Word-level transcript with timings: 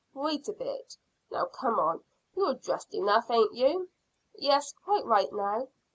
Wait 0.15 0.47
a 0.47 0.51
bit. 0.51 0.97
Now 1.29 1.45
come 1.45 1.77
on; 1.79 2.03
you're 2.35 2.55
dressed 2.55 2.91
enough, 2.95 3.29
ain't 3.29 3.53
you?" 3.53 3.87
"Yes, 4.33 4.73
quite 4.73 5.05
right 5.05 5.31
now." 5.31 5.67